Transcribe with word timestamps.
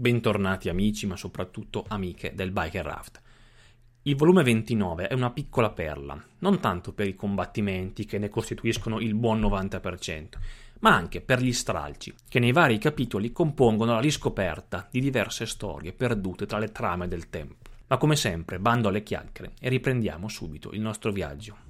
Bentornati 0.00 0.70
amici, 0.70 1.06
ma 1.06 1.14
soprattutto 1.14 1.84
amiche 1.86 2.32
del 2.34 2.52
Biker 2.52 2.82
Raft. 2.82 3.20
Il 4.04 4.16
volume 4.16 4.42
29 4.42 5.08
è 5.08 5.12
una 5.12 5.30
piccola 5.30 5.72
perla, 5.72 6.18
non 6.38 6.58
tanto 6.58 6.94
per 6.94 7.06
i 7.06 7.14
combattimenti 7.14 8.06
che 8.06 8.16
ne 8.16 8.30
costituiscono 8.30 8.98
il 8.98 9.14
buon 9.14 9.40
90%, 9.40 10.28
ma 10.78 10.94
anche 10.94 11.20
per 11.20 11.42
gli 11.42 11.52
stralci, 11.52 12.14
che 12.30 12.38
nei 12.38 12.52
vari 12.52 12.78
capitoli 12.78 13.30
compongono 13.30 13.92
la 13.92 14.00
riscoperta 14.00 14.88
di 14.90 15.00
diverse 15.00 15.44
storie 15.44 15.92
perdute 15.92 16.46
tra 16.46 16.56
le 16.56 16.72
trame 16.72 17.06
del 17.06 17.28
tempo. 17.28 17.68
Ma 17.88 17.98
come 17.98 18.16
sempre, 18.16 18.58
bando 18.58 18.88
alle 18.88 19.02
chiacchiere 19.02 19.52
e 19.60 19.68
riprendiamo 19.68 20.28
subito 20.28 20.72
il 20.72 20.80
nostro 20.80 21.12
viaggio. 21.12 21.69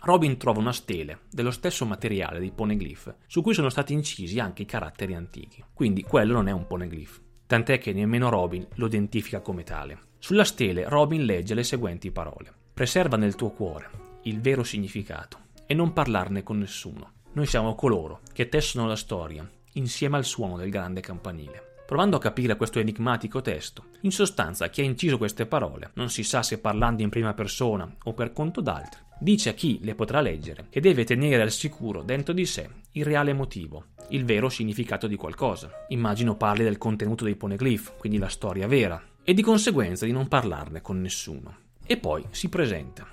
Robin 0.00 0.36
trova 0.36 0.60
una 0.60 0.72
stele 0.72 1.20
dello 1.30 1.50
stesso 1.50 1.84
materiale 1.84 2.38
dei 2.38 2.52
poneglyph, 2.52 3.16
su 3.26 3.42
cui 3.42 3.52
sono 3.52 3.68
stati 3.68 3.92
incisi 3.92 4.38
anche 4.38 4.62
i 4.62 4.66
caratteri 4.66 5.14
antichi. 5.14 5.62
Quindi 5.74 6.02
quello 6.02 6.34
non 6.34 6.48
è 6.48 6.52
un 6.52 6.66
poneglyph, 6.66 7.20
tant'è 7.46 7.78
che 7.78 7.92
nemmeno 7.92 8.28
Robin 8.28 8.66
lo 8.74 8.86
identifica 8.86 9.40
come 9.40 9.64
tale. 9.64 9.98
Sulla 10.18 10.44
stele 10.44 10.88
Robin 10.88 11.24
legge 11.24 11.54
le 11.54 11.64
seguenti 11.64 12.10
parole: 12.10 12.52
Preserva 12.72 13.16
nel 13.16 13.34
tuo 13.34 13.50
cuore 13.50 14.06
il 14.22 14.40
vero 14.40 14.62
significato 14.62 15.46
e 15.66 15.74
non 15.74 15.92
parlarne 15.92 16.42
con 16.42 16.58
nessuno. 16.58 17.12
Noi 17.32 17.46
siamo 17.46 17.74
coloro 17.74 18.20
che 18.32 18.48
tessono 18.48 18.86
la 18.86 18.96
storia 18.96 19.48
insieme 19.74 20.16
al 20.16 20.24
suono 20.24 20.56
del 20.56 20.70
grande 20.70 21.00
campanile. 21.00 21.76
Provando 21.86 22.16
a 22.16 22.20
capire 22.20 22.56
questo 22.56 22.80
enigmatico 22.80 23.40
testo, 23.40 23.86
in 24.02 24.10
sostanza 24.10 24.68
chi 24.68 24.82
ha 24.82 24.84
inciso 24.84 25.16
queste 25.16 25.46
parole, 25.46 25.90
non 25.94 26.10
si 26.10 26.22
sa 26.22 26.42
se 26.42 26.58
parlando 26.58 27.02
in 27.02 27.08
prima 27.08 27.32
persona 27.32 27.90
o 28.04 28.12
per 28.12 28.32
conto 28.32 28.60
d'altri, 28.60 29.00
dice 29.18 29.50
a 29.50 29.54
chi 29.54 29.80
le 29.82 29.94
potrà 29.94 30.20
leggere 30.20 30.66
che 30.70 30.80
deve 30.80 31.04
tenere 31.04 31.42
al 31.42 31.50
sicuro 31.50 32.02
dentro 32.02 32.32
di 32.32 32.46
sé 32.46 32.68
il 32.92 33.04
reale 33.04 33.32
motivo, 33.32 33.86
il 34.10 34.24
vero 34.24 34.48
significato 34.48 35.06
di 35.06 35.16
qualcosa. 35.16 35.86
Immagino 35.88 36.36
parli 36.36 36.64
del 36.64 36.78
contenuto 36.78 37.24
dei 37.24 37.36
poneglyph, 37.36 37.96
quindi 37.98 38.18
la 38.18 38.28
storia 38.28 38.66
vera, 38.66 39.02
e 39.22 39.34
di 39.34 39.42
conseguenza 39.42 40.04
di 40.04 40.12
non 40.12 40.28
parlarne 40.28 40.80
con 40.80 41.00
nessuno. 41.00 41.56
E 41.84 41.96
poi 41.96 42.24
si 42.30 42.48
presenta. 42.48 43.06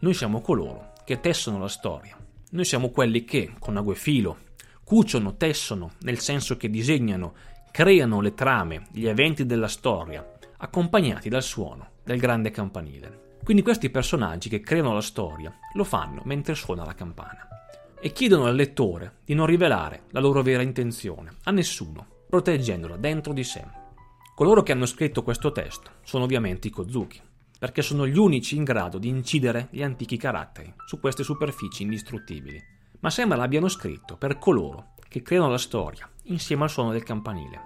Noi 0.00 0.14
siamo 0.14 0.40
coloro 0.40 0.92
che 1.04 1.20
tessono 1.20 1.58
la 1.58 1.68
storia. 1.68 2.16
Noi 2.50 2.64
siamo 2.64 2.90
quelli 2.90 3.24
che, 3.24 3.52
con 3.58 3.76
ago 3.76 3.92
e 3.92 3.96
filo, 3.96 4.38
cuciono, 4.84 5.36
tessono, 5.36 5.92
nel 6.00 6.18
senso 6.18 6.56
che 6.56 6.68
disegnano, 6.68 7.34
creano 7.70 8.20
le 8.20 8.34
trame, 8.34 8.86
gli 8.92 9.06
eventi 9.06 9.46
della 9.46 9.68
storia, 9.68 10.26
accompagnati 10.58 11.28
dal 11.28 11.42
suono 11.42 11.92
del 12.04 12.18
grande 12.18 12.50
campanile. 12.50 13.30
Quindi 13.42 13.62
questi 13.62 13.90
personaggi 13.90 14.48
che 14.48 14.60
creano 14.60 14.94
la 14.94 15.00
storia 15.00 15.52
lo 15.74 15.82
fanno 15.84 16.22
mentre 16.24 16.54
suona 16.54 16.84
la 16.84 16.94
campana 16.94 17.48
e 18.00 18.12
chiedono 18.12 18.46
al 18.46 18.54
lettore 18.54 19.18
di 19.24 19.34
non 19.34 19.46
rivelare 19.46 20.04
la 20.10 20.20
loro 20.20 20.42
vera 20.42 20.62
intenzione 20.62 21.36
a 21.44 21.50
nessuno, 21.50 22.06
proteggendola 22.28 22.96
dentro 22.96 23.32
di 23.32 23.44
sé. 23.44 23.64
Coloro 24.34 24.62
che 24.62 24.72
hanno 24.72 24.86
scritto 24.86 25.22
questo 25.22 25.52
testo 25.52 25.90
sono 26.02 26.24
ovviamente 26.24 26.68
i 26.68 26.70
Kozuki, 26.70 27.20
perché 27.58 27.82
sono 27.82 28.06
gli 28.06 28.16
unici 28.16 28.56
in 28.56 28.64
grado 28.64 28.98
di 28.98 29.08
incidere 29.08 29.68
gli 29.70 29.82
antichi 29.82 30.16
caratteri 30.16 30.72
su 30.86 30.98
queste 30.98 31.22
superfici 31.22 31.82
indistruttibili, 31.82 32.60
ma 33.00 33.10
sembra 33.10 33.36
l'abbiano 33.36 33.68
scritto 33.68 34.16
per 34.16 34.38
coloro 34.38 34.94
che 35.08 35.22
creano 35.22 35.50
la 35.50 35.58
storia 35.58 36.08
insieme 36.24 36.62
al 36.62 36.70
suono 36.70 36.92
del 36.92 37.02
campanile, 37.02 37.60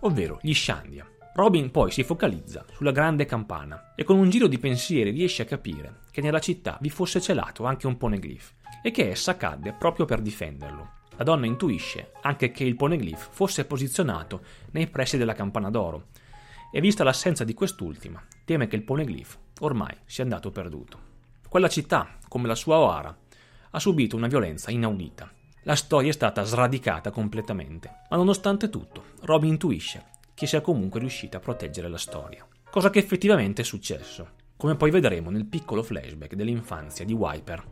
ovvero 0.00 0.38
gli 0.42 0.54
Shandia. 0.54 1.06
Robin 1.36 1.70
poi 1.70 1.90
si 1.90 2.02
focalizza 2.02 2.64
sulla 2.72 2.92
grande 2.92 3.26
campana 3.26 3.92
e 3.94 4.04
con 4.04 4.16
un 4.16 4.30
giro 4.30 4.46
di 4.46 4.58
pensieri 4.58 5.10
riesce 5.10 5.42
a 5.42 5.44
capire 5.44 5.98
che 6.10 6.22
nella 6.22 6.38
città 6.38 6.78
vi 6.80 6.88
fosse 6.88 7.20
celato 7.20 7.66
anche 7.66 7.86
un 7.86 7.98
poneglyph 7.98 8.54
e 8.80 8.90
che 8.90 9.10
essa 9.10 9.36
cadde 9.36 9.74
proprio 9.74 10.06
per 10.06 10.22
difenderlo. 10.22 10.92
La 11.16 11.24
donna 11.24 11.44
intuisce 11.44 12.12
anche 12.22 12.52
che 12.52 12.64
il 12.64 12.74
poneglyph 12.74 13.28
fosse 13.32 13.66
posizionato 13.66 14.40
nei 14.70 14.86
pressi 14.86 15.18
della 15.18 15.34
campana 15.34 15.68
d'oro 15.68 16.06
e 16.72 16.80
vista 16.80 17.04
l'assenza 17.04 17.44
di 17.44 17.52
quest'ultima, 17.52 18.24
teme 18.46 18.66
che 18.66 18.76
il 18.76 18.82
poneglyph 18.82 19.38
ormai 19.60 19.94
sia 20.06 20.24
andato 20.24 20.50
perduto. 20.50 20.98
Quella 21.50 21.68
città, 21.68 22.16
come 22.28 22.48
la 22.48 22.54
sua 22.54 22.78
Oara, 22.78 23.14
ha 23.72 23.78
subito 23.78 24.16
una 24.16 24.26
violenza 24.26 24.70
inaudita. 24.70 25.30
La 25.64 25.76
storia 25.76 26.08
è 26.08 26.14
stata 26.14 26.44
sradicata 26.44 27.10
completamente, 27.10 28.04
ma 28.08 28.16
nonostante 28.16 28.70
tutto, 28.70 29.04
Robin 29.20 29.50
intuisce 29.50 30.14
che 30.36 30.46
sia 30.46 30.60
comunque 30.60 31.00
riuscita 31.00 31.38
a 31.38 31.40
proteggere 31.40 31.88
la 31.88 31.96
storia. 31.96 32.46
Cosa 32.70 32.90
che 32.90 32.98
effettivamente 32.98 33.62
è 33.62 33.64
successo, 33.64 34.32
come 34.58 34.76
poi 34.76 34.90
vedremo 34.90 35.30
nel 35.30 35.46
piccolo 35.46 35.82
flashback 35.82 36.34
dell'infanzia 36.34 37.06
di 37.06 37.14
Wiper, 37.14 37.64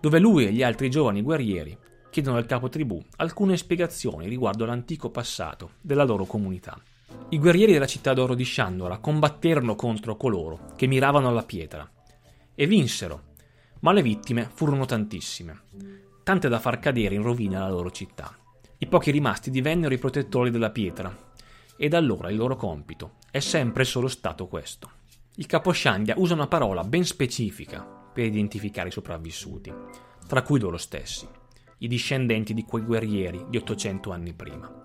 dove 0.00 0.18
lui 0.18 0.44
e 0.44 0.52
gli 0.52 0.64
altri 0.64 0.90
giovani 0.90 1.22
guerrieri 1.22 1.78
chiedono 2.10 2.36
al 2.36 2.46
capo 2.46 2.68
tribù 2.68 3.00
alcune 3.18 3.56
spiegazioni 3.56 4.28
riguardo 4.28 4.64
l'antico 4.64 5.10
passato 5.10 5.74
della 5.80 6.02
loro 6.02 6.24
comunità. 6.24 6.76
I 7.28 7.38
guerrieri 7.38 7.72
della 7.72 7.86
città 7.86 8.12
d'oro 8.12 8.34
di 8.34 8.44
Shandora 8.44 8.98
combatterono 8.98 9.76
contro 9.76 10.16
coloro 10.16 10.72
che 10.74 10.88
miravano 10.88 11.28
alla 11.28 11.44
pietra 11.44 11.88
e 12.56 12.66
vinsero, 12.66 13.34
ma 13.80 13.92
le 13.92 14.02
vittime 14.02 14.50
furono 14.52 14.84
tantissime, 14.84 15.60
tante 16.24 16.48
da 16.48 16.58
far 16.58 16.80
cadere 16.80 17.14
in 17.14 17.22
rovina 17.22 17.60
la 17.60 17.70
loro 17.70 17.92
città. 17.92 18.36
I 18.78 18.86
pochi 18.88 19.12
rimasti 19.12 19.50
divennero 19.50 19.94
i 19.94 19.98
protettori 19.98 20.50
della 20.50 20.70
pietra 20.70 21.32
e 21.76 21.88
da 21.88 21.98
allora 21.98 22.30
il 22.30 22.36
loro 22.36 22.56
compito 22.56 23.16
è 23.30 23.40
sempre 23.40 23.84
solo 23.84 24.08
stato 24.08 24.46
questo. 24.46 24.90
Il 25.36 25.46
caposciandia 25.46 26.14
usa 26.16 26.34
una 26.34 26.46
parola 26.46 26.84
ben 26.84 27.04
specifica 27.04 27.82
per 27.82 28.24
identificare 28.24 28.88
i 28.88 28.92
sopravvissuti, 28.92 29.72
tra 30.26 30.42
cui 30.42 30.60
loro 30.60 30.76
stessi, 30.76 31.26
i 31.78 31.88
discendenti 31.88 32.54
di 32.54 32.62
quei 32.62 32.84
guerrieri 32.84 33.44
di 33.48 33.56
800 33.56 34.12
anni 34.12 34.32
prima, 34.32 34.82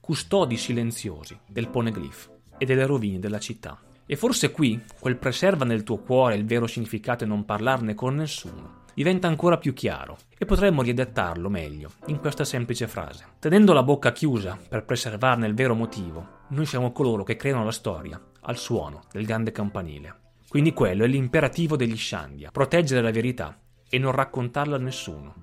custodi 0.00 0.56
silenziosi 0.56 1.38
del 1.46 1.68
poneglyph 1.68 2.30
e 2.56 2.64
delle 2.64 2.86
rovine 2.86 3.18
della 3.18 3.38
città. 3.38 3.80
E 4.06 4.16
forse 4.16 4.50
qui 4.50 4.82
quel 4.98 5.16
preserva 5.16 5.64
nel 5.64 5.82
tuo 5.82 5.98
cuore 5.98 6.34
il 6.36 6.44
vero 6.44 6.66
significato 6.66 7.24
e 7.24 7.26
non 7.26 7.44
parlarne 7.44 7.94
con 7.94 8.16
nessuno 8.16 8.82
diventa 8.94 9.28
ancora 9.28 9.58
più 9.58 9.72
chiaro 9.74 10.16
e 10.38 10.44
potremmo 10.46 10.82
riadattarlo 10.82 11.48
meglio 11.48 11.92
in 12.06 12.18
questa 12.18 12.44
semplice 12.44 12.86
frase. 12.86 13.26
Tenendo 13.38 13.72
la 13.72 13.82
bocca 13.82 14.12
chiusa 14.12 14.58
per 14.68 14.84
preservarne 14.84 15.46
il 15.46 15.54
vero 15.54 15.74
motivo, 15.74 16.42
noi 16.48 16.66
siamo 16.66 16.92
coloro 16.92 17.24
che 17.24 17.36
creano 17.36 17.64
la 17.64 17.72
storia 17.72 18.20
al 18.42 18.56
suono 18.56 19.04
del 19.10 19.26
grande 19.26 19.52
campanile. 19.52 20.20
Quindi 20.48 20.72
quello 20.72 21.04
è 21.04 21.08
l'imperativo 21.08 21.76
degli 21.76 21.96
Shandia, 21.96 22.50
proteggere 22.50 23.02
la 23.02 23.10
verità 23.10 23.58
e 23.88 23.98
non 23.98 24.12
raccontarla 24.12 24.76
a 24.76 24.80
nessuno, 24.80 25.34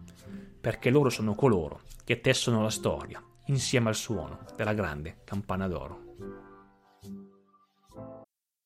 perché 0.59 0.89
loro 0.89 1.09
sono 1.09 1.35
coloro 1.35 1.81
che 2.03 2.21
tessono 2.21 2.61
la 2.61 2.69
storia 2.69 3.21
insieme 3.47 3.89
al 3.89 3.95
suono 3.95 4.39
della 4.55 4.73
grande 4.73 5.17
campana 5.25 5.67
d'oro. 5.67 6.10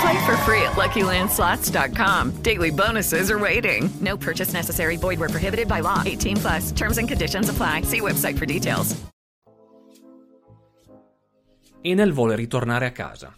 Play 0.00 0.26
for 0.26 0.36
free 0.44 0.62
at 0.62 0.76
LuckyLandSlots.com. 0.76 2.42
Daily 2.42 2.70
bonuses 2.70 3.30
are 3.30 3.38
waiting. 3.38 3.90
No 4.00 4.16
purchase 4.16 4.52
necessary. 4.52 4.96
Void 4.96 5.18
where 5.18 5.28
prohibited 5.28 5.66
by 5.66 5.80
law. 5.80 6.02
18 6.04 6.36
plus. 6.36 6.72
Terms 6.72 6.98
and 6.98 7.08
conditions 7.08 7.48
apply. 7.48 7.82
See 7.82 8.00
website 8.00 8.36
for 8.36 8.46
details. 8.46 8.94
Enel 11.80 12.12
vuole 12.12 12.36
ritornare 12.36 12.86
a 12.86 12.92
casa. 12.92 13.32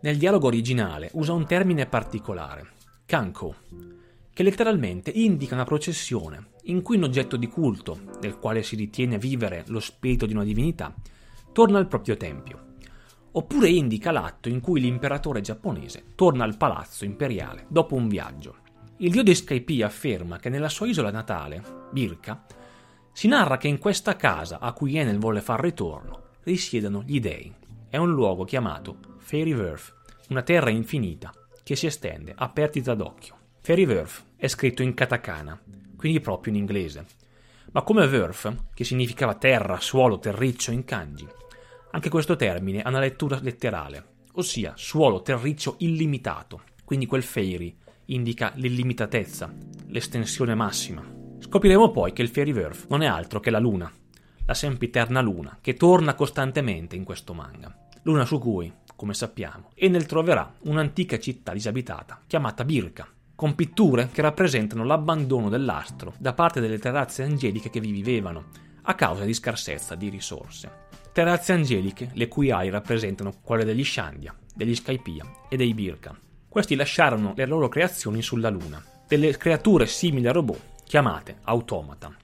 Nel 0.00 0.16
dialogo 0.16 0.46
originale 0.46 1.10
usa 1.14 1.32
un 1.32 1.46
termine 1.46 1.86
particolare, 1.86 2.68
kanko, 3.06 3.54
che 4.32 4.42
letteralmente 4.42 5.10
indica 5.10 5.54
una 5.54 5.64
processione 5.64 6.50
in 6.64 6.82
cui 6.82 6.96
un 6.96 7.04
oggetto 7.04 7.36
di 7.36 7.48
culto, 7.48 7.98
del 8.20 8.38
quale 8.38 8.62
si 8.62 8.76
ritiene 8.76 9.18
vivere 9.18 9.64
lo 9.68 9.80
spirito 9.80 10.26
di 10.26 10.34
una 10.34 10.44
divinità, 10.44 10.94
torna 11.52 11.78
al 11.78 11.88
proprio 11.88 12.16
tempio 12.16 12.67
oppure 13.32 13.68
indica 13.68 14.10
l'atto 14.10 14.48
in 14.48 14.60
cui 14.60 14.80
l'imperatore 14.80 15.40
giapponese 15.40 16.04
torna 16.14 16.44
al 16.44 16.56
palazzo 16.56 17.04
imperiale 17.04 17.66
dopo 17.68 17.94
un 17.94 18.08
viaggio. 18.08 18.56
Il 18.98 19.10
dio 19.10 19.22
di 19.22 19.34
Skypiea 19.34 19.86
afferma 19.86 20.38
che 20.38 20.48
nella 20.48 20.68
sua 20.68 20.86
isola 20.86 21.10
natale, 21.10 21.62
Birka, 21.90 22.44
si 23.12 23.28
narra 23.28 23.56
che 23.56 23.68
in 23.68 23.78
questa 23.78 24.16
casa 24.16 24.58
a 24.58 24.72
cui 24.72 24.96
Enel 24.96 25.18
vuole 25.18 25.40
far 25.40 25.60
ritorno 25.60 26.22
risiedano 26.42 27.02
gli 27.04 27.20
dei. 27.20 27.52
È 27.88 27.96
un 27.96 28.12
luogo 28.12 28.44
chiamato 28.44 28.98
Fairyworth, 29.18 29.94
una 30.28 30.42
terra 30.42 30.70
infinita 30.70 31.32
che 31.62 31.76
si 31.76 31.86
estende 31.86 32.32
a 32.36 32.48
perdita 32.48 32.94
d'occhio. 32.94 33.36
Fairyworth 33.60 34.24
è 34.36 34.48
scritto 34.48 34.82
in 34.82 34.94
katakana, 34.94 35.60
quindi 35.96 36.20
proprio 36.20 36.52
in 36.52 36.58
inglese, 36.60 37.06
ma 37.72 37.82
come 37.82 38.06
Worth, 38.06 38.70
che 38.72 38.84
significava 38.84 39.34
terra, 39.34 39.78
suolo, 39.78 40.18
terriccio 40.18 40.70
in 40.70 40.84
kanji, 40.84 41.26
anche 41.90 42.10
questo 42.10 42.36
termine 42.36 42.82
ha 42.82 42.88
una 42.88 43.00
lettura 43.00 43.38
letterale, 43.40 44.16
ossia 44.32 44.74
suolo 44.76 45.22
terriccio 45.22 45.76
illimitato, 45.78 46.62
quindi 46.84 47.06
quel 47.06 47.22
fairy 47.22 47.76
indica 48.06 48.52
l'illimitatezza, 48.54 49.52
l'estensione 49.86 50.54
massima. 50.54 51.02
Scopriremo 51.38 51.90
poi 51.90 52.12
che 52.12 52.22
il 52.22 52.28
Fairyverse 52.28 52.86
non 52.88 53.02
è 53.02 53.06
altro 53.06 53.40
che 53.40 53.50
la 53.50 53.58
luna, 53.58 53.90
la 54.44 54.54
sempiterna 54.54 55.20
luna, 55.20 55.58
che 55.60 55.74
torna 55.74 56.14
costantemente 56.14 56.96
in 56.96 57.04
questo 57.04 57.34
manga. 57.34 57.74
Luna 58.02 58.24
su 58.24 58.38
cui, 58.38 58.72
come 58.96 59.14
sappiamo, 59.14 59.70
Enel 59.74 60.06
troverà 60.06 60.52
un'antica 60.60 61.18
città 61.18 61.52
disabitata 61.52 62.22
chiamata 62.26 62.64
Birka, 62.64 63.06
con 63.34 63.54
pitture 63.54 64.08
che 64.10 64.22
rappresentano 64.22 64.84
l'abbandono 64.84 65.48
dell'astro 65.48 66.14
da 66.18 66.32
parte 66.32 66.60
delle 66.60 66.78
terrazze 66.78 67.22
angeliche 67.22 67.70
che 67.70 67.80
vi 67.80 67.92
vivevano, 67.92 68.46
a 68.82 68.94
causa 68.94 69.24
di 69.24 69.34
scarsezza 69.34 69.94
di 69.94 70.08
risorse 70.08 70.86
terrazze 71.18 71.52
angeliche, 71.52 72.10
le 72.12 72.28
cui 72.28 72.52
ali 72.52 72.70
rappresentano 72.70 73.34
quelle 73.42 73.64
degli 73.64 73.82
Shandia, 73.82 74.32
degli 74.54 74.76
Skypia 74.76 75.24
e 75.48 75.56
dei 75.56 75.74
Birka. 75.74 76.16
Questi 76.48 76.76
lasciarono 76.76 77.32
le 77.34 77.44
loro 77.44 77.66
creazioni 77.66 78.22
sulla 78.22 78.50
Luna, 78.50 78.80
delle 79.08 79.36
creature 79.36 79.86
simili 79.86 80.28
a 80.28 80.32
robot 80.32 80.60
chiamate 80.84 81.38
automata. 81.42 82.14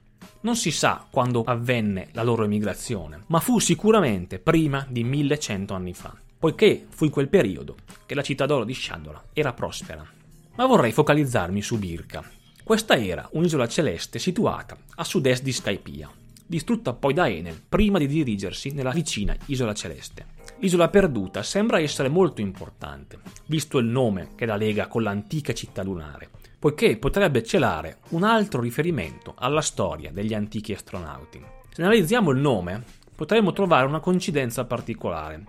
Non 0.43 0.55
si 0.55 0.71
sa 0.71 1.05
quando 1.11 1.43
avvenne 1.43 2.07
la 2.13 2.23
loro 2.23 2.45
emigrazione, 2.45 3.23
ma 3.27 3.41
fu 3.41 3.59
sicuramente 3.59 4.39
prima 4.39 4.87
di 4.87 5.03
1100 5.03 5.73
anni 5.73 5.93
fa, 5.93 6.15
poiché 6.39 6.85
fu 6.87 7.03
in 7.03 7.11
quel 7.11 7.27
periodo 7.27 7.75
che 8.05 8.15
la 8.15 8.23
città 8.23 8.45
d'oro 8.45 8.63
di 8.63 8.73
Shandora 8.73 9.21
era 9.33 9.51
prospera. 9.51 10.07
Ma 10.55 10.65
vorrei 10.65 10.93
focalizzarmi 10.93 11.61
su 11.61 11.77
Birka. 11.77 12.23
Questa 12.63 12.95
era 12.95 13.27
un'isola 13.33 13.67
celeste 13.67 14.19
situata 14.19 14.77
a 14.95 15.03
sud-est 15.03 15.43
di 15.43 15.51
Skypia, 15.51 16.09
distrutta 16.45 16.93
poi 16.93 17.13
da 17.13 17.27
Enel 17.27 17.61
prima 17.67 17.97
di 17.97 18.07
dirigersi 18.07 18.71
nella 18.71 18.91
vicina 18.91 19.35
Isola 19.47 19.73
Celeste. 19.73 20.25
l'isola 20.59 20.89
perduta 20.89 21.43
sembra 21.43 21.79
essere 21.79 22.09
molto 22.09 22.41
importante, 22.41 23.19
visto 23.47 23.77
il 23.77 23.85
nome 23.85 24.29
che 24.35 24.45
la 24.45 24.55
lega 24.55 24.87
con 24.87 25.03
l'antica 25.03 25.53
città 25.53 25.83
lunare, 25.83 26.29
poiché 26.59 26.97
potrebbe 26.97 27.43
celare 27.43 27.99
un 28.09 28.23
altro 28.23 28.61
riferimento 28.61 29.33
alla 29.37 29.61
storia 29.61 30.11
degli 30.11 30.33
antichi 30.33 30.73
astronauti. 30.73 31.43
Se 31.71 31.81
analizziamo 31.81 32.31
il 32.31 32.39
nome, 32.39 32.83
potremmo 33.15 33.51
trovare 33.51 33.85
una 33.85 33.99
coincidenza 33.99 34.65
particolare, 34.65 35.43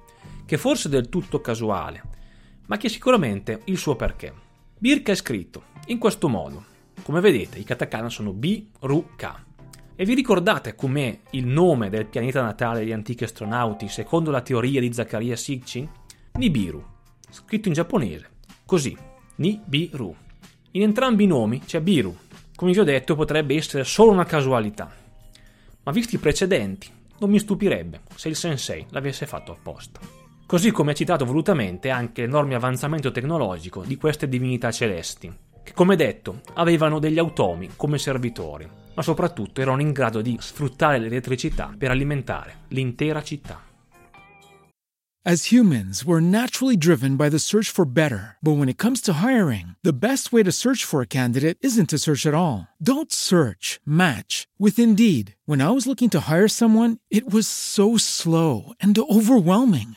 che 0.45 0.59
forse 0.59 0.89
è 0.89 0.91
del 0.91 1.09
tutto 1.09 1.41
casuale, 1.41 2.03
ma 2.67 2.77
che 2.77 2.89
sicuramente 2.89 3.61
il 3.65 3.79
suo 3.79 3.97
perché. 3.97 4.33
Birka 4.79 5.13
è 5.13 5.15
scritto 5.15 5.63
in 5.87 5.99
questo 5.99 6.29
modo. 6.29 6.65
Come 7.03 7.21
vedete, 7.21 7.59
i 7.59 7.65
katakana 7.65 8.09
sono 8.09 8.33
B, 8.33 8.67
Ru, 8.81 9.11
K. 9.17 9.45
E 9.99 10.05
vi 10.05 10.13
ricordate 10.13 10.75
com'è 10.75 11.21
il 11.31 11.47
nome 11.47 11.89
del 11.89 12.05
pianeta 12.05 12.43
natale 12.43 12.81
degli 12.81 12.93
antichi 12.93 13.25
astronauti 13.25 13.89
secondo 13.89 14.31
la 14.31 14.43
teoria 14.43 14.79
di 14.79 14.93
Zaccaria 14.93 15.35
Sitchin? 15.37 15.89
Nibiru, 16.35 16.85
scritto 17.31 17.69
in 17.69 17.75
giapponese, 17.75 18.29
così, 18.67 18.95
Nibiru. 19.37 20.15
In 20.73 20.83
entrambi 20.83 21.25
i 21.25 21.27
nomi 21.27 21.61
c'è 21.61 21.81
Biru, 21.81 22.15
come 22.55 22.73
vi 22.73 22.79
ho 22.79 22.85
detto 22.85 23.15
potrebbe 23.15 23.55
essere 23.55 23.85
solo 23.85 24.11
una 24.11 24.27
casualità. 24.27 24.95
Ma 25.85 25.93
visti 25.93 26.17
i 26.17 26.19
precedenti, 26.19 26.91
non 27.21 27.31
mi 27.31 27.39
stupirebbe 27.39 28.03
se 28.17 28.29
il 28.29 28.37
sensei 28.37 28.85
l'avesse 28.91 29.25
fatto 29.27 29.53
apposta. 29.53 29.99
Così 30.45 30.73
come 30.73 30.91
ha 30.91 30.95
citato 30.95 31.25
volutamente 31.25 31.89
anche 31.89 32.21
l'enorme 32.21 32.55
avanzamento 32.55 33.11
tecnologico 33.11 33.83
di 33.83 33.97
queste 33.97 34.29
divinità 34.29 34.71
celesti, 34.71 35.33
che 35.67 35.73
come 35.75 35.97
detto 35.97 36.43
avevano 36.55 37.01
degli 37.01 37.19
automi 37.19 37.71
come 37.75 37.99
servitori, 37.99 38.69
ma 38.95 39.03
soprattutto 39.03 39.61
erano 39.61 39.83
in 39.83 39.91
grado 39.91 40.23
di 40.23 40.39
sfruttare 40.41 41.01
l'elettricità 41.01 41.75
per 41.77 41.91
alimentare 41.91 42.59
l'intera 42.69 43.21
città. 43.21 43.61
As 45.29 45.51
humans, 45.51 46.05
we're 46.05 46.21
naturally 46.21 46.77
driven 46.77 47.17
by 47.17 47.29
the 47.29 47.41
search 47.41 47.69
for 47.69 47.85
better. 47.85 48.37
But 48.41 48.59
when 48.59 48.69
it 48.69 48.79
comes 48.79 49.01
to 49.01 49.15
hiring, 49.15 49.75
the 49.83 49.93
best 49.93 50.33
way 50.33 50.45
to 50.45 50.53
search 50.53 50.85
for 50.85 51.03
a 51.03 51.15
candidate 51.19 51.59
isn't 51.63 51.91
to 51.91 51.99
search 51.99 52.27
at 52.27 52.35
all. 52.35 52.69
Don't 52.81 53.11
search, 53.13 53.81
match 53.85 54.47
with 54.57 54.79
Indeed. 54.79 55.35
When 55.45 55.61
I 55.61 55.71
was 55.71 55.85
looking 55.85 56.11
to 56.11 56.31
hire 56.31 56.47
someone, 56.47 56.99
it 57.11 57.29
was 57.29 57.49
so 57.49 57.97
slow 57.97 58.73
and 58.79 58.97
overwhelming. 58.97 59.97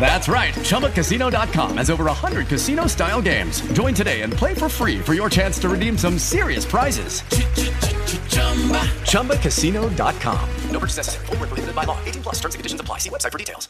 That's 0.00 0.28
right. 0.28 0.54
ChumbaCasino.com 0.54 1.76
has 1.76 1.90
over 1.90 2.04
100 2.04 2.46
casino 2.46 2.86
style 2.86 3.20
games. 3.20 3.60
Join 3.72 3.92
today 3.92 4.22
and 4.22 4.32
play 4.32 4.54
for 4.54 4.68
free 4.70 4.98
for 4.98 5.14
your 5.14 5.28
chance 5.28 5.58
to 5.58 5.68
redeem 5.68 5.98
some 5.98 6.18
serious 6.18 6.64
prizes. 6.64 7.22
ChumbaCasino.com. 9.04 10.48
No 10.70 10.78
purchase 10.78 10.96
necessary. 10.96 11.26
Full 11.26 11.36
prohibited 11.36 11.74
by 11.74 11.84
law. 11.84 11.98
18 12.06 12.22
plus 12.22 12.36
terms 12.36 12.54
and 12.54 12.60
conditions 12.60 12.80
apply. 12.80 12.98
See 13.00 13.10
website 13.10 13.32
for 13.32 13.38
details. 13.38 13.68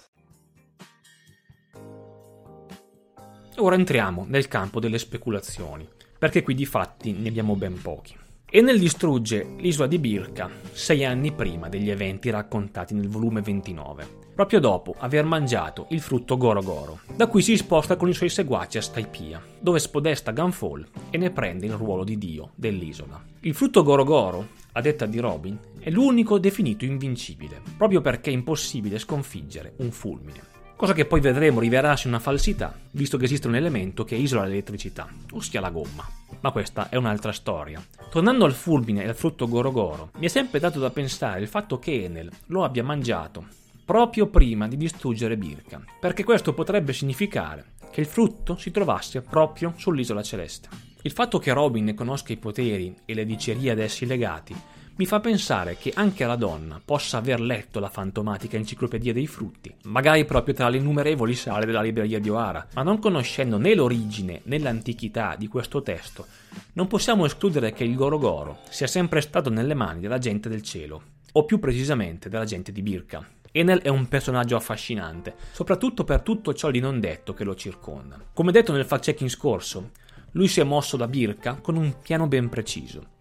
Ora 3.61 3.75
entriamo 3.75 4.25
nel 4.29 4.47
campo 4.47 4.79
delle 4.79 4.99
speculazioni, 4.99 5.89
perché 6.17 6.43
qui 6.45 6.55
di 6.55 6.65
fatti 6.65 7.13
ne 7.13 7.29
abbiamo 7.29 7.57
ben 7.57 7.81
pochi. 7.83 8.17
Enel 8.51 8.79
distrugge 8.79 9.55
l'isola 9.59 9.89
di 9.89 9.99
Birka 9.99 10.49
sei 10.73 11.05
anni 11.05 11.33
prima 11.33 11.69
degli 11.69 11.91
eventi 11.91 12.31
raccontati 12.31 12.95
nel 12.95 13.09
volume 13.09 13.41
29, 13.41 14.28
proprio 14.39 14.61
dopo 14.61 14.95
aver 14.99 15.25
mangiato 15.25 15.87
il 15.89 16.01
frutto 16.01 16.37
Goro 16.37 16.63
Goro. 16.63 17.01
Da 17.13 17.27
qui 17.27 17.43
si 17.43 17.57
sposta 17.57 17.97
con 17.97 18.09
i 18.09 18.15
suoi 18.15 18.29
seguaci 18.29 18.79
a 18.79 18.83
Staipia, 18.83 19.43
dove 19.59 19.81
spodesta 19.81 20.31
Gunfall 20.31 20.87
e 21.11 21.19
ne 21.19 21.33
prende 21.33 21.67
il 21.67 21.73
ruolo 21.73 22.05
di 22.05 22.17
dio 22.19 22.53
dell'isola. 22.55 23.21
Il 23.41 23.53
frutto 23.53 23.83
Goro 23.83 24.05
Goro, 24.05 24.51
a 24.75 24.81
detta 24.81 25.07
di 25.07 25.19
Robin, 25.19 25.59
è 25.81 25.91
l'unico 25.91 26.39
definito 26.39 26.85
invincibile, 26.85 27.61
proprio 27.77 28.01
perché 28.01 28.31
è 28.31 28.33
impossibile 28.33 29.01
sconfiggere 29.01 29.73
un 29.79 29.91
fulmine 29.91 30.55
cosa 30.77 30.93
che 30.93 31.07
poi 31.07 31.19
vedremo 31.19 31.59
rivelarsi 31.59 32.07
una 32.07 32.21
falsità, 32.21 32.73
visto 32.93 33.17
che 33.17 33.25
esiste 33.25 33.49
un 33.49 33.57
elemento 33.57 34.05
che 34.05 34.15
isola 34.15 34.45
l'elettricità, 34.45 35.09
ossia 35.33 35.59
la 35.61 35.71
gomma. 35.71 36.09
Ma 36.39 36.53
questa 36.53 36.89
è 36.89 36.95
un'altra 36.95 37.33
storia. 37.33 37.85
Tornando 38.09 38.45
al 38.45 38.53
fulmine 38.53 39.03
e 39.03 39.09
al 39.09 39.17
frutto 39.17 39.49
Gorogoro, 39.49 40.11
mi 40.19 40.27
è 40.27 40.29
sempre 40.29 40.61
dato 40.61 40.79
da 40.79 40.91
pensare 40.91 41.41
il 41.41 41.49
fatto 41.49 41.81
che 41.81 42.05
Enel 42.05 42.31
lo 42.47 42.63
abbia 42.63 42.85
mangiato 42.85 43.58
proprio 43.89 44.27
prima 44.27 44.69
di 44.69 44.77
distruggere 44.77 45.39
Birka, 45.39 45.83
perché 45.99 46.23
questo 46.23 46.53
potrebbe 46.53 46.93
significare 46.93 47.77
che 47.91 48.03
il 48.03 48.07
frutto 48.07 48.59
si 48.59 48.71
trovasse 48.71 49.23
proprio 49.23 49.73
sull'isola 49.79 50.23
celeste. 50.23 50.69
Il 51.01 51.11
fatto 51.11 51.39
che 51.39 51.55
Robin 51.55 51.85
ne 51.85 51.95
conosca 51.95 52.35
i 52.35 52.37
poteri 52.37 52.95
e 53.07 53.15
le 53.15 53.25
dicerie 53.25 53.71
ad 53.71 53.79
essi 53.79 54.05
legati 54.05 54.55
mi 54.97 55.07
fa 55.07 55.21
pensare 55.21 55.79
che 55.79 55.91
anche 55.95 56.27
la 56.27 56.37
donna 56.37 56.83
possa 56.85 57.17
aver 57.17 57.41
letto 57.41 57.81
la 57.81 57.89
fantomatica 57.89 58.59
enciclopedia 58.59 59.15
dei 59.15 59.27
frutti, 59.27 59.75
magari 59.85 60.27
proprio 60.27 60.53
tra 60.53 60.69
le 60.69 60.77
innumerevoli 60.77 61.35
sale 61.35 61.65
della 61.65 61.81
libreria 61.81 62.21
di 62.21 62.29
O'Hara, 62.29 62.67
ma 62.75 62.83
non 62.83 62.99
conoscendo 62.99 63.57
né 63.57 63.75
l'origine 63.75 64.43
né 64.43 64.59
l'antichità 64.59 65.35
di 65.35 65.49
questo 65.49 65.81
testo, 65.81 66.27
non 66.75 66.89
possiamo 66.89 67.25
escludere 67.25 67.73
che 67.73 67.85
il 67.85 67.95
Gorogoro 67.95 68.59
sia 68.69 68.87
sempre 68.87 69.23
stato 69.23 69.49
nelle 69.49 69.73
mani 69.73 70.01
della 70.01 70.19
gente 70.19 70.51
del 70.51 70.61
cielo, 70.61 71.03
o 71.33 71.45
più 71.47 71.59
precisamente 71.59 72.29
della 72.29 72.45
gente 72.45 72.71
di 72.71 72.83
Birka. 72.83 73.27
Enel 73.53 73.81
è 73.81 73.89
un 73.89 74.09
personaggio 74.09 74.57
affascinante, 74.57 75.35
soprattutto 75.53 76.05
per 76.05 76.23
tutto 76.23 76.55
ciò 76.55 76.71
di 76.71 76.81
non 76.81 77.01
detto 77.01 77.35
che 77.35 77.45
lo 77.45 77.55
circonda. 77.55 78.19
Come 78.33 78.53
detto 78.53 78.73
nel 78.73 78.85
fact-checking 78.85 79.31
scorso, 79.31 79.91
lui 80.33 80.49
si 80.49 80.61
è 80.61 80.65
mosso 80.65 80.97
da 80.97 81.09
Birka 81.09 81.55
con 81.61 81.77
un 81.77 81.97
piano 82.03 82.27
ben 82.29 82.49
preciso 82.49 83.17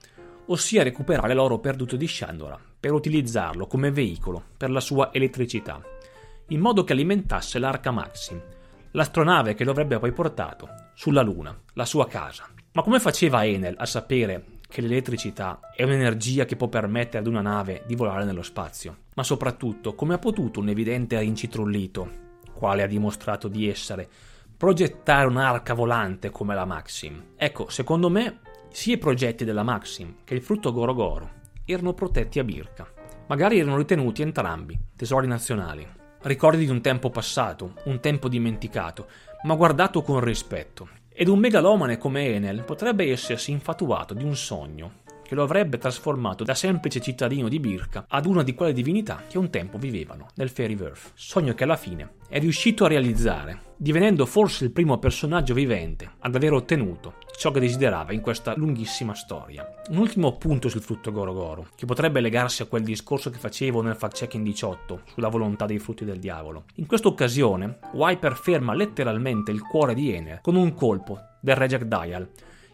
ossia 0.48 0.84
recuperare 0.84 1.34
l'oro 1.34 1.60
perduto 1.60 1.96
di 1.96 2.08
Shandora 2.08 2.60
per 2.80 2.92
utilizzarlo 2.92 3.68
come 3.68 3.92
veicolo 3.92 4.44
per 4.56 4.70
la 4.70 4.80
sua 4.80 5.10
elettricità, 5.12 5.82
in 6.50 6.60
modo 6.60 6.84
che 6.84 6.94
alimentasse 6.94 7.60
l'arca 7.60 7.92
Maxim, 7.92 8.42
l'astronave 8.92 9.56
che 9.56 9.64
lo 9.64 9.72
avrebbe 9.72 10.00
poi 10.00 10.12
portato 10.12 10.70
sulla 10.94 11.22
Luna, 11.22 11.58
la 11.74 11.86
sua 11.86 12.08
casa. 12.08 12.48
Ma 12.74 12.84
come 12.84 13.00
faceva 13.00 13.46
Enel 13.46 13.76
a 13.78 13.86
sapere 13.86 14.57
che 14.68 14.82
l'elettricità 14.82 15.60
è 15.74 15.84
un'energia 15.84 16.46
che 16.46 16.56
può 16.56 16.68
permettere 16.68 17.20
ad 17.20 17.28
una 17.28 17.42
nave 17.42 17.84
di 17.88 17.96
volare 17.96 18.26
nello 18.26 18.44
spazio? 18.44 18.98
Ma 19.16 19.24
soprattutto, 19.24 19.96
come 19.96 20.14
ha 20.14 20.20
potuto 20.20 20.60
un 20.60 20.70
evidente 20.70 21.18
rincitrullito, 21.20 22.26
quale 22.54 22.84
ha 22.84 22.88
dimostrato 22.88 23.48
di 23.48 23.70
essere, 23.70 24.08
progettare 24.56 25.28
un'arca 25.28 25.74
volante 25.74 26.30
come 26.30 26.54
la 26.54 26.66
Maxim? 26.66 27.34
Ecco, 27.36 27.70
secondo 27.70 28.10
me 28.10 28.40
sia 28.70 28.96
i 28.96 29.00
progetti 29.00 29.46
della 29.46 29.64
Maxim 29.64 30.18
che 30.24 30.34
il 30.34 30.42
frutto 30.42 30.72
Goro 30.72 30.94
Goro 30.94 31.30
erano 31.66 31.94
protetti 31.94 32.40
a 32.40 32.44
Birka. 32.44 32.88
Magari 33.28 33.60
erano 33.60 33.78
ritenuti 33.78 34.22
entrambi 34.22 34.78
tesori 34.96 35.28
nazionali, 35.28 35.88
ricordi 36.24 36.66
di 36.66 36.72
un 36.72 36.82
tempo 36.82 37.10
passato, 37.10 37.74
un 37.86 38.00
tempo 38.00 38.28
dimenticato, 38.28 39.08
ma 39.44 39.56
guardato 39.56 40.02
con 40.02 40.20
rispetto. 40.20 40.90
Ed 41.20 41.30
un 41.30 41.40
megalomane 41.40 41.98
come 41.98 42.28
Enel 42.28 42.62
potrebbe 42.62 43.10
essersi 43.10 43.50
infatuato 43.50 44.14
di 44.14 44.24
un 44.24 44.36
sogno 44.36 45.06
che 45.28 45.36
lo 45.36 45.44
avrebbe 45.44 45.78
trasformato 45.78 46.46
da 46.46 46.56
semplice 46.56 47.02
cittadino 47.02 47.50
di 47.50 47.60
Birka 47.60 48.06
ad 48.08 48.26
una 48.26 48.44
di 48.44 48.54
quelle 48.54 48.72
divinità 48.72 49.24
che 49.28 49.38
un 49.38 49.50
tempo 49.50 49.78
vivevano 49.78 50.28
nel 50.36 50.50
Fairyverse. 50.50 51.12
Sogno 51.16 51.54
che 51.54 51.66
alla 51.66 51.76
fine 51.76 52.16
è 52.30 52.40
riuscito 52.40 52.86
a 52.86 52.88
realizzare, 52.88 53.62
divenendo 53.76 54.26
forse 54.26 54.64
il 54.64 54.72
primo 54.72 54.98
personaggio 54.98 55.54
vivente 55.54 56.12
ad 56.20 56.34
aver 56.34 56.54
ottenuto 56.54 57.16
ciò 57.38 57.52
che 57.52 57.60
desiderava 57.60 58.14
in 58.14 58.22
questa 58.22 58.54
lunghissima 58.56 59.14
storia. 59.14 59.70
Un 59.90 59.98
ultimo 59.98 60.38
punto 60.38 60.70
sul 60.70 60.82
frutto 60.82 61.12
Gorogoro, 61.12 61.68
che 61.76 61.86
potrebbe 61.86 62.20
legarsi 62.22 62.62
a 62.62 62.66
quel 62.66 62.84
discorso 62.84 63.30
che 63.30 63.38
facevo 63.38 63.82
nel 63.82 63.96
fact-checking 63.96 64.44
18 64.44 65.02
sulla 65.14 65.28
volontà 65.28 65.66
dei 65.66 65.78
frutti 65.78 66.06
del 66.06 66.20
diavolo. 66.20 66.64
In 66.76 66.88
questa 66.88 67.10
occasione, 67.10 67.80
Wiper 67.94 68.36
ferma 68.36 68.74
letteralmente 68.74 69.52
il 69.52 69.62
cuore 69.62 69.94
di 69.94 70.14
Ener 70.14 70.42
con 70.42 70.56
un 70.56 70.74
colpo 70.74 71.20
del 71.40 71.56
Reject 71.56 71.86
Dial, 71.86 72.28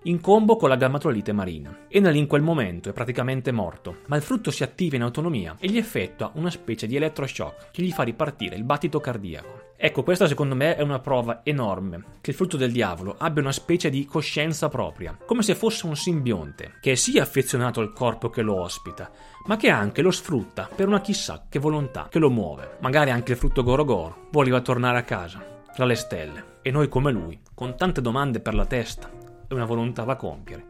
in 0.03 0.19
combo 0.19 0.55
con 0.55 0.69
la 0.69 0.75
gammatrolite 0.75 1.31
marina. 1.31 1.85
Enel 1.87 2.15
in 2.15 2.27
quel 2.27 2.41
momento 2.41 2.89
è 2.89 2.93
praticamente 2.93 3.51
morto, 3.51 3.99
ma 4.07 4.15
il 4.15 4.21
frutto 4.21 4.51
si 4.51 4.63
attiva 4.63 4.95
in 4.95 5.03
autonomia 5.03 5.55
e 5.59 5.67
gli 5.67 5.77
effettua 5.77 6.31
una 6.35 6.49
specie 6.49 6.87
di 6.87 6.95
elettroshock 6.95 7.71
che 7.71 7.81
gli 7.81 7.91
fa 7.91 8.03
ripartire 8.03 8.55
il 8.55 8.63
battito 8.63 8.99
cardiaco. 8.99 9.71
Ecco, 9.77 10.03
questa 10.03 10.27
secondo 10.27 10.55
me 10.55 10.75
è 10.75 10.81
una 10.81 10.99
prova 10.99 11.41
enorme 11.43 12.03
che 12.21 12.29
il 12.29 12.35
frutto 12.35 12.55
del 12.55 12.71
diavolo 12.71 13.15
abbia 13.17 13.41
una 13.41 13.51
specie 13.51 13.89
di 13.89 14.05
coscienza 14.05 14.69
propria, 14.69 15.17
come 15.25 15.41
se 15.41 15.55
fosse 15.55 15.85
un 15.85 15.95
simbionte, 15.95 16.75
che 16.79 16.93
è 16.93 16.95
sì 16.95 17.17
affezionato 17.17 17.81
al 17.81 17.91
corpo 17.91 18.29
che 18.29 18.41
lo 18.41 18.61
ospita, 18.61 19.11
ma 19.45 19.57
che 19.57 19.69
anche 19.69 20.01
lo 20.01 20.11
sfrutta 20.11 20.69
per 20.73 20.87
una 20.87 21.01
chissà 21.01 21.47
che 21.49 21.59
volontà 21.59 22.07
che 22.09 22.19
lo 22.19 22.29
muove. 22.29 22.77
Magari 22.79 23.09
anche 23.09 23.33
il 23.33 23.37
frutto 23.37 23.63
Gorogoro 23.63 24.27
voleva 24.31 24.61
tornare 24.61 24.99
a 24.99 25.03
casa, 25.03 25.61
tra 25.73 25.85
le 25.85 25.95
stelle, 25.95 26.59
e 26.61 26.71
noi 26.71 26.87
come 26.87 27.11
lui, 27.11 27.37
con 27.53 27.75
tante 27.75 27.99
domande 27.99 28.39
per 28.39 28.53
la 28.53 28.65
testa 28.65 29.21
e 29.53 29.55
una 29.55 29.65
volontà 29.65 30.03
da 30.03 30.15
compiere, 30.15 30.65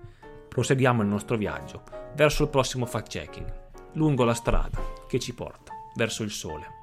proseguiamo 0.48 1.02
il 1.02 1.08
nostro 1.08 1.38
viaggio 1.38 1.84
verso 2.16 2.44
il 2.44 2.50
prossimo 2.50 2.86
fact-checking, 2.86 3.62
lungo 3.94 4.24
la 4.24 4.34
strada 4.34 4.80
che 5.08 5.20
ci 5.20 5.34
porta 5.34 5.72
verso 5.96 6.24
il 6.24 6.32
sole. 6.32 6.83